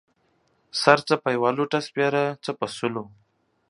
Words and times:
سر 0.81 0.99
څه 1.07 1.15
په 1.23 1.29
يوه 1.35 1.49
لوټۀ 1.57 1.79
سپيره، 1.87 2.23
څه 2.43 2.51
په 2.59 2.65
سلو. 2.77 3.03